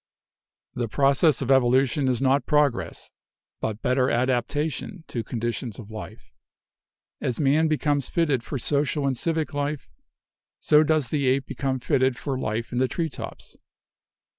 [0.73, 3.11] "The process of evolution is not progress,
[3.59, 6.33] but better adaptation to conditions of life.
[7.21, 9.91] As man becomes fitted for social and civic life,
[10.57, 13.57] so does the ape become fitted for life in the tree tops.